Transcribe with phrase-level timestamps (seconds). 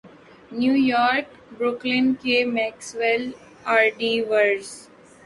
[0.57, 3.23] new York Brooklyn کے Maxwell
[3.73, 4.67] آرڈی was